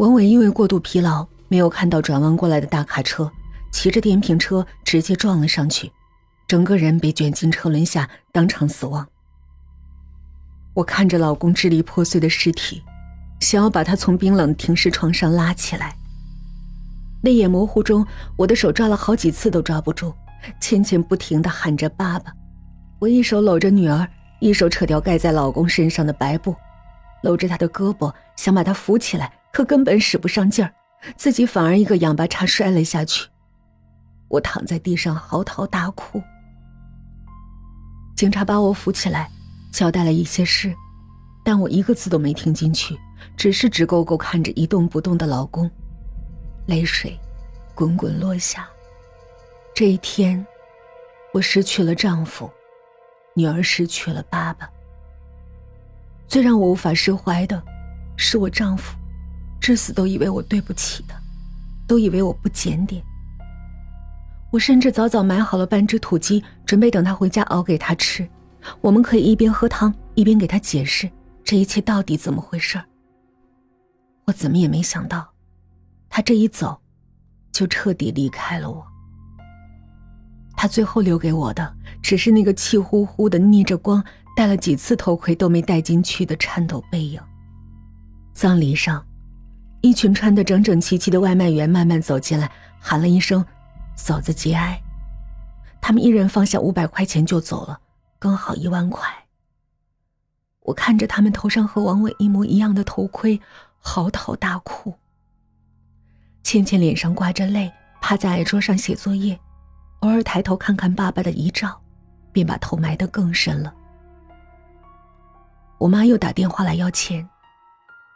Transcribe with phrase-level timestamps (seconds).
[0.00, 3.30] 文伟因为过度疲劳，没有看到转弯过来的大卡车，
[3.70, 5.92] 骑着电瓶车直接撞了上去，
[6.48, 9.06] 整个人被卷进车轮下，当场死亡。
[10.72, 12.82] 我看着老公支离破碎的尸体，
[13.40, 15.94] 想要把他从冰冷停尸床上拉起来。
[17.22, 18.06] 泪眼模糊中，
[18.38, 20.14] 我的手抓了好几次都抓不住，
[20.58, 22.32] 倩倩不停的喊着“爸爸”，
[23.00, 24.08] 我一手搂着女儿，
[24.38, 26.56] 一手扯掉盖在老公身上的白布，
[27.22, 29.30] 搂着他的胳膊，想把他扶起来。
[29.52, 30.72] 可根本使不上劲儿，
[31.16, 33.28] 自己反而一个仰八叉摔了下去。
[34.28, 36.22] 我躺在地上嚎啕大哭。
[38.14, 39.30] 警察把我扶起来，
[39.72, 40.74] 交代了一些事，
[41.44, 42.96] 但我一个字都没听进去，
[43.36, 45.68] 只是直勾勾看着一动不动的老公，
[46.66, 47.18] 泪水
[47.74, 48.68] 滚滚落下。
[49.74, 50.46] 这一天，
[51.32, 52.50] 我失去了丈夫，
[53.34, 54.68] 女儿失去了爸爸。
[56.28, 57.60] 最让我无法释怀的，
[58.16, 58.96] 是我丈夫。
[59.70, 61.14] 至死都以为我对不起他，
[61.86, 63.00] 都以为我不检点。
[64.50, 68.28] 我甚至早早买好了半只土鸡，准备等他回家熬给他吃。
[68.80, 71.08] 我们可以一边喝汤，一边给他解释
[71.44, 72.82] 这一切到底怎么回事
[74.24, 75.30] 我怎么也没想到，
[76.08, 76.80] 他这一走，
[77.52, 78.84] 就彻底离开了我。
[80.56, 84.04] 他最后留给我的，只是那个气呼呼的、逆着光、
[84.36, 87.20] 戴了几次头盔都没戴进去的颤抖背影。
[88.34, 89.06] 葬礼上。
[89.80, 93.44] 一群穿得整整齐齐的外卖员慢慢走进来，喊了一声
[93.96, 94.80] ：“嫂子节哀。”
[95.80, 97.80] 他们一人放下五百块钱就走了，
[98.18, 99.08] 刚好一万块。
[100.60, 103.40] 我看着他们头上和王伟一模一样的头盔，
[103.78, 104.94] 嚎啕大哭。
[106.42, 109.40] 倩倩脸上挂着泪，趴在桌上写作业，
[110.00, 111.80] 偶尔抬头看看爸爸的遗照，
[112.32, 113.74] 便把头埋得更深了。
[115.78, 117.26] 我妈又打电话来要钱，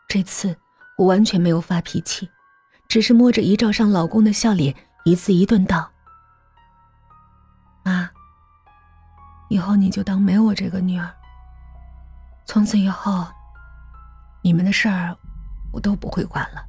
[0.06, 0.54] 这次。
[0.96, 2.30] 我完全没有发脾气，
[2.88, 5.90] 只是摸着遗照上老公的笑脸，一字一顿道
[7.82, 8.10] ：“妈，
[9.48, 11.10] 以后你就当没我这个女儿。
[12.46, 13.26] 从此以后，
[14.42, 15.16] 你们的事儿
[15.72, 16.64] 我都不会管了。”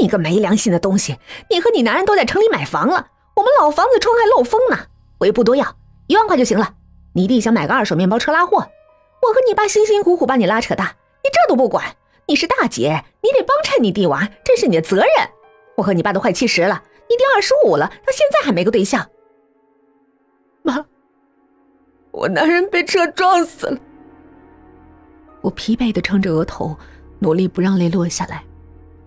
[0.00, 1.18] 你个没良心的东西！
[1.50, 4.86] 你和你男人都在城里买房了，我们老房子窗还漏风呢。
[5.18, 6.74] 我也不多要，一万块就行了。
[7.14, 10.84] 你弟想买个二手面包车拉货，我和你爸辛辛苦苦把你拉扯大，
[11.24, 11.96] 你这都不管。
[12.28, 15.08] 你是大姐，你得帮衬你弟娃，这是你的责任。
[15.76, 19.08] 我和你爸都快七十了，你弟二十五了，到现在还没个对象。
[20.62, 20.84] 妈，
[22.10, 23.78] 我男人被车撞死了。
[25.40, 26.76] 我疲惫的撑着额头，
[27.18, 28.44] 努力不让泪落下来。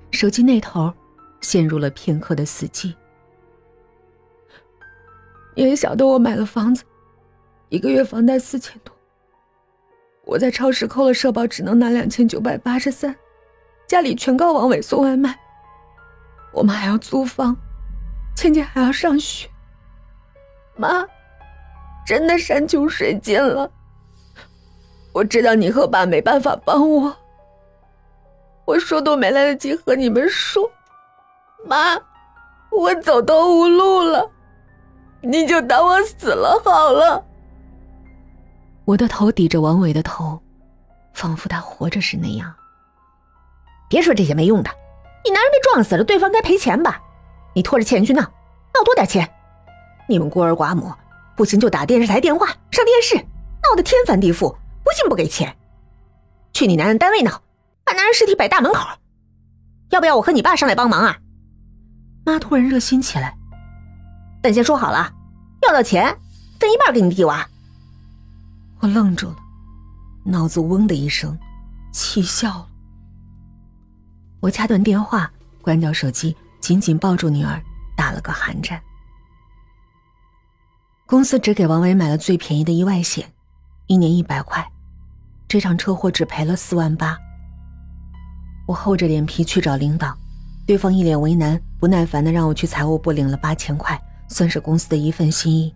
[0.09, 0.91] 手机那头
[1.41, 2.91] 陷入了片刻的死寂。
[5.55, 6.83] 你也晓得我买了房子，
[7.69, 8.91] 一个月房贷四千多。
[10.23, 13.15] 我在超市扣了社保，只能拿两千九百八十三，
[13.87, 15.37] 家里全靠王伟送外卖。
[16.53, 17.55] 我们还要租房，
[18.35, 19.49] 倩倩还要上学。
[20.75, 21.05] 妈，
[22.05, 23.69] 真的山穷水尽了。
[25.13, 27.15] 我知道你和爸没办法帮我，
[28.65, 30.71] 我说都没来得及和你们说。
[31.65, 31.99] 妈，
[32.71, 34.29] 我走投无路了，
[35.21, 37.25] 你就当我死了好了。
[38.85, 40.41] 我的头抵着王伟的头，
[41.13, 42.53] 仿佛他活着时那样。
[43.89, 44.71] 别说这些没用的，
[45.23, 47.01] 你男人被撞死了，对方该赔钱吧？
[47.53, 49.29] 你拖着钱去闹，闹多点钱。
[50.07, 50.93] 你们孤儿寡母，
[51.35, 54.49] 不行就打电视台电话，上电视，闹得天翻地覆，
[54.83, 55.55] 不信不给钱。
[56.53, 57.41] 去你男人单位闹，
[57.83, 58.79] 把男人尸体摆大门口。
[59.89, 61.17] 要不要我和你爸上来帮忙啊？
[62.25, 63.37] 妈突然热心起来。
[64.41, 65.13] 但先说好了，
[65.61, 66.17] 要到钱
[66.59, 67.47] 分一半给你弟娃。
[68.81, 69.35] 我愣住了，
[70.25, 71.37] 脑子嗡的一声，
[71.93, 72.67] 气笑了。
[74.39, 75.31] 我掐断电话，
[75.61, 77.61] 关掉手机，紧紧抱住女儿，
[77.95, 78.81] 打了个寒战。
[81.05, 83.31] 公司只给王伟买了最便宜的意外险，
[83.85, 84.67] 一年一百块，
[85.47, 87.15] 这场车祸只赔了四万八。
[88.67, 90.17] 我厚着脸皮去找领导，
[90.65, 95.71] 对方一脸为难，不耐烦的让我去财务部领了八千块，算是公司的一份心意。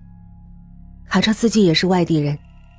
[1.08, 2.36] 卡车司机也是外地人。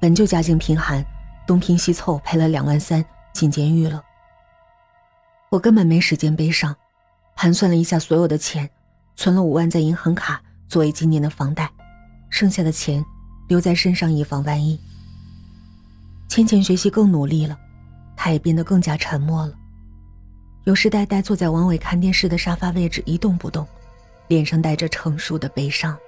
[0.06, 1.04] 本就家境贫寒，
[1.48, 4.00] 东拼西凑赔了两万三，进监狱了。
[5.48, 6.72] 我根本没时间悲伤，
[7.34, 8.70] 盘算了一下所有的钱，
[9.16, 11.68] 存了五万在银行卡作为今年的房贷，
[12.30, 13.04] 剩下的钱
[13.48, 14.78] 留在身上以防万一。
[16.28, 17.58] 倩倩学习更努力了，
[18.16, 19.54] 她也变得更加沉默了，
[20.66, 23.66] 有时呆呆坐在王伟看电视的沙发位置一动不动，
[24.28, 25.98] 脸上带着成熟的悲伤。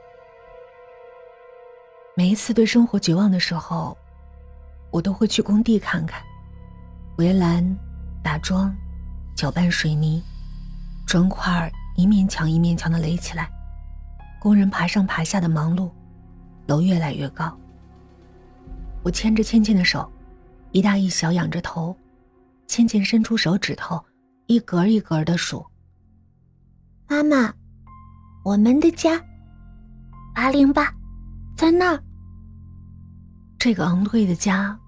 [2.19, 3.97] 每一次对生活绝望的时候，
[4.91, 6.21] 我都会去工地看看，
[7.19, 7.65] 围栏、
[8.25, 8.75] 打桩、
[9.37, 10.21] 搅拌水泥，
[11.07, 13.49] 砖块一面墙一面墙的垒起来，
[14.41, 15.93] 工人爬上爬下的忙碌，
[16.67, 17.57] 楼越来越高。
[19.05, 20.11] 我牵着倩倩的手，
[20.73, 21.97] 一大一小仰着头，
[22.67, 24.05] 倩倩伸出手指头，
[24.49, 25.65] 一格一格的数。
[27.07, 27.55] 妈妈，
[28.45, 29.25] 我们的家，
[30.35, 30.93] 八零八，
[31.57, 32.03] 在那儿。
[33.59, 34.79] 这个昂贵的家，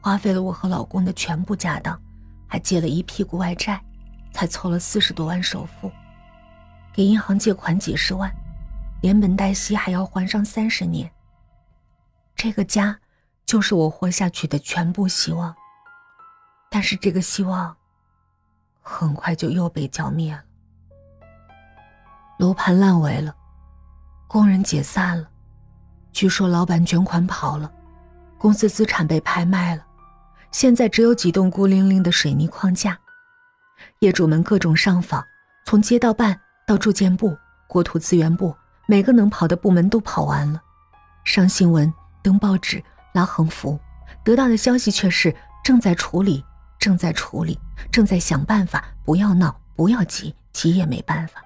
[0.00, 1.96] 花费了我和老公的全部家当，
[2.48, 3.80] 还借了一屁股外债，
[4.32, 5.90] 才凑了四十多万首付。
[6.92, 8.28] 给银行借款几十万，
[9.00, 11.08] 连本带息还要还上三十年。
[12.34, 12.98] 这个家，
[13.46, 15.54] 就是我活下去的全部希望。
[16.68, 17.76] 但是这个希望，
[18.82, 20.42] 很快就又被浇灭了。
[22.40, 23.36] 楼盘烂尾了，
[24.26, 25.30] 工人解散了，
[26.10, 27.72] 据说老板卷款跑了。
[28.40, 29.84] 公司资产被拍卖了，
[30.50, 32.98] 现在只有几栋孤零零的水泥框架。
[33.98, 35.22] 业主们各种上访，
[35.66, 38.56] 从街道办到住建部、国土资源部，
[38.86, 40.62] 每个能跑的部门都跑完了。
[41.22, 41.92] 上新闻、
[42.22, 42.82] 登报纸、
[43.12, 43.78] 拉横幅，
[44.24, 46.42] 得到的消息却是正在处理，
[46.78, 47.60] 正在处理，
[47.92, 48.82] 正在想办法。
[49.04, 51.42] 不要闹，不要急，急也没办法。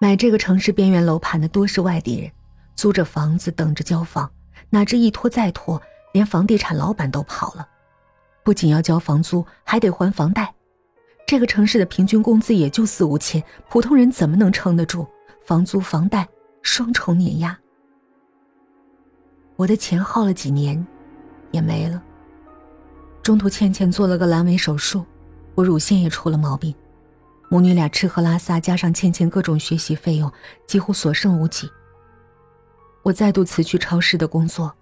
[0.00, 2.32] 买这个城市边缘楼盘的多是外地人，
[2.74, 4.28] 租着房子等着交房。
[4.70, 5.80] 哪知一拖再拖，
[6.12, 7.66] 连房地产老板都跑了，
[8.44, 10.54] 不仅要交房租，还得还房贷。
[11.26, 15.06] 这个城市的平均工资也就四五千，普通人怎么能撑得住？
[15.44, 16.28] 房租、房贷
[16.62, 17.56] 双重碾压，
[19.54, 20.84] 我的钱耗了几年，
[21.52, 22.02] 也没了。
[23.22, 25.04] 中途倩倩做了个阑尾手术，
[25.54, 26.74] 我乳腺也出了毛病，
[27.48, 30.30] 母女俩吃喝拉撒，加上倩倩各种学习费用，
[30.66, 31.70] 几乎所剩无几。
[33.06, 34.74] 我再度辞去超市的工作，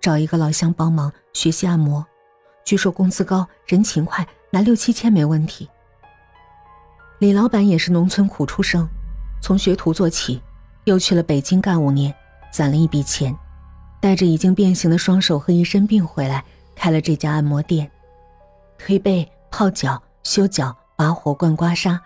[0.00, 2.06] 找一个老乡帮忙学习按摩，
[2.64, 5.68] 据说工资高，人勤快，拿六七千没问题。
[7.18, 8.88] 李老板也是农村苦出生，
[9.42, 10.40] 从学徒做起，
[10.84, 12.14] 又去了北京干五年，
[12.52, 13.36] 攒了一笔钱，
[14.00, 16.44] 带着已经变形的双手和一身病回来，
[16.76, 17.90] 开了这家按摩店，
[18.78, 21.98] 推背、泡脚、修脚、拔火罐、刮痧，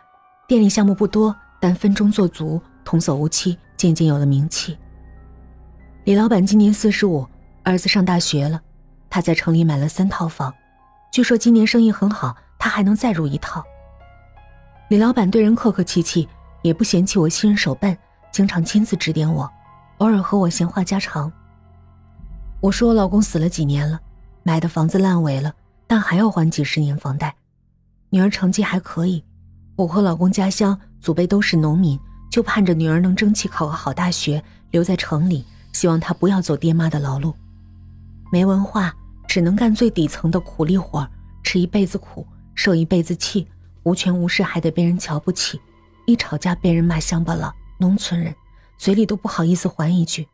[0.49, 4.75] 店里项目不多，但分钟做足，童叟无欺，渐渐有了名气。
[6.07, 7.27] 李老板今年四十五，
[7.65, 8.63] 儿子上大学了，
[9.11, 10.55] 他在城里买了三套房，
[11.11, 13.61] 据说今年生意很好，他还能再入一套。
[14.89, 16.29] 李老板对人客客气气，
[16.63, 17.99] 也不嫌弃我心人手笨，
[18.31, 19.51] 经常亲自指点我，
[19.99, 21.33] 偶尔和我闲话家常。
[22.61, 23.99] 我说我老公死了几年了，
[24.45, 25.53] 买的房子烂尾了，
[25.89, 27.35] 但还要还几十年房贷。
[28.11, 29.25] 女儿成绩还可以，
[29.75, 31.99] 我和老公家乡祖辈都是农民，
[32.31, 35.45] 就盼着女儿能争气考个好大学，留在城里。
[35.77, 37.35] 希望他不要走爹妈的老路，
[38.33, 38.97] 没文化，
[39.29, 41.07] 只能干最底层的苦力活，
[41.45, 43.47] 吃一辈子苦，受一辈子气，
[43.83, 45.61] 无权无势，还得被人瞧不起，
[46.07, 48.35] 一吵架被人骂乡巴佬、农村人，
[48.79, 50.27] 嘴里都不好意思还一句。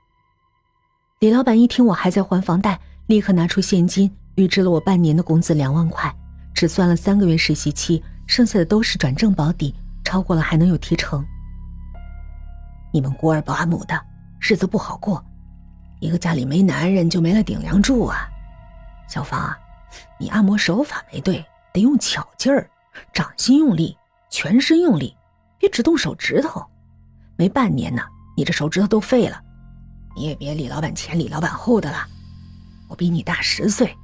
[1.19, 2.79] 李老板一听我还在还房贷，
[3.09, 6.15] 立刻拿出现金预支了我半年的工资两万块，
[6.55, 9.75] 只算了三个月实习期，剩下的都是转正保底，
[10.05, 11.27] 超过了还能有提成。
[12.93, 14.01] 你们孤儿寡母的
[14.39, 15.21] 日子不好过。
[16.03, 18.29] 一个家里没男人就没了顶梁柱啊，
[19.09, 19.57] 小芳，
[20.19, 22.69] 你按摩手法没对，得用巧劲儿，
[23.13, 23.97] 掌心用力，
[24.29, 25.17] 全身用力，
[25.59, 26.61] 别只动手指头。
[27.37, 28.03] 没半年呢，
[28.37, 29.41] 你这手指头都废了。
[30.17, 32.05] 你也别李老板前李老板后的了，
[32.89, 33.97] 我比你大十岁，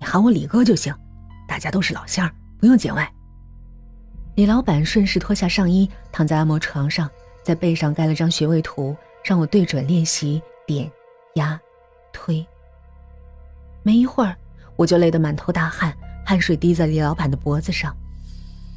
[0.00, 0.92] 你喊我李哥就行，
[1.46, 3.08] 大家都是老乡，不用见外。
[4.34, 7.08] 李老板顺势脱下上衣，躺在按摩床上，
[7.44, 10.90] 在背上盖了张穴位图，让我对准练习点。
[11.34, 11.58] 压，
[12.12, 12.46] 推。
[13.82, 14.36] 没一会儿，
[14.76, 15.92] 我就累得满头大汗，
[16.24, 17.94] 汗水滴在李老板的脖子上。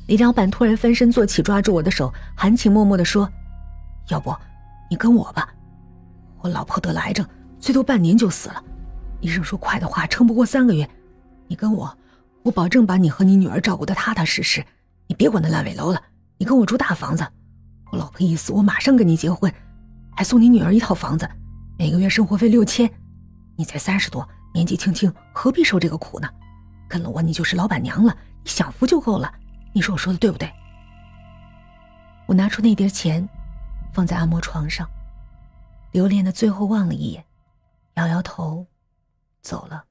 [0.07, 3.29] 李老板突然翻身坐起，抓住我的手，含情脉脉地说
[4.09, 4.35] ：“要不，
[4.89, 5.53] 你跟我吧。
[6.39, 7.27] 我老婆得癌症，
[7.59, 8.63] 最多半年就死了。
[9.21, 10.89] 医生说快的话，撑不过三个月。
[11.47, 11.95] 你跟我，
[12.41, 14.65] 我保证把你和你女儿照顾得踏踏实实。
[15.05, 16.01] 你别管那烂尾楼了，
[16.37, 17.25] 你跟我住大房子。
[17.91, 19.53] 我老婆一死，我马上跟你结婚，
[20.15, 21.29] 还送你女儿一套房子。”
[21.79, 22.91] 每个月生活费六千，
[23.55, 26.27] 你才三十多，年纪轻轻，何必受这个苦呢？
[26.89, 29.31] 跟了我，你就是老板娘了，你享福就够了。
[29.73, 30.51] 你说我说的对不对？
[32.25, 33.29] 我拿出那叠钱，
[33.93, 34.89] 放在按摩床上，
[35.91, 37.23] 留恋的最后望了一眼，
[37.93, 38.65] 摇摇头，
[39.39, 39.83] 走了。